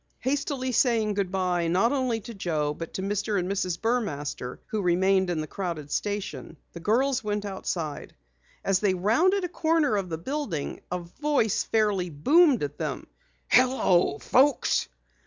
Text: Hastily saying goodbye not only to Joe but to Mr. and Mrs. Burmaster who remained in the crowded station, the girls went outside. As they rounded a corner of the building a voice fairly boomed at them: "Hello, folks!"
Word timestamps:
Hastily 0.21 0.71
saying 0.71 1.13
goodbye 1.13 1.67
not 1.67 1.91
only 1.91 2.19
to 2.21 2.33
Joe 2.33 2.73
but 2.73 2.95
to 2.95 3.03
Mr. 3.03 3.37
and 3.37 3.47
Mrs. 3.47 3.77
Burmaster 3.79 4.57
who 4.65 4.81
remained 4.81 5.29
in 5.29 5.41
the 5.41 5.45
crowded 5.45 5.91
station, 5.91 6.57
the 6.73 6.79
girls 6.79 7.23
went 7.23 7.45
outside. 7.45 8.15
As 8.65 8.79
they 8.79 8.95
rounded 8.95 9.43
a 9.43 9.47
corner 9.47 9.95
of 9.95 10.09
the 10.09 10.17
building 10.17 10.81
a 10.91 10.97
voice 10.97 11.63
fairly 11.65 12.09
boomed 12.09 12.63
at 12.63 12.79
them: 12.79 13.05
"Hello, 13.47 14.17
folks!" 14.17 14.87